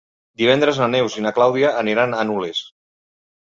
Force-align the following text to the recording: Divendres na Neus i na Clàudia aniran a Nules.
Divendres 0.41 0.79
na 0.83 0.87
Neus 0.95 1.19
i 1.21 1.25
na 1.27 1.33
Clàudia 1.37 1.75
aniran 1.85 2.19
a 2.23 2.27
Nules. 2.33 2.67